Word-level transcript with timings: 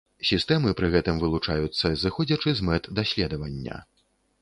Сістэмы 0.27 0.71
пры 0.79 0.89
гэтым 0.95 1.19
вылучаюцца 1.25 1.93
зыходзячы 2.07 2.49
з 2.63 2.69
мэт 2.71 2.83
даследавання. 3.01 3.83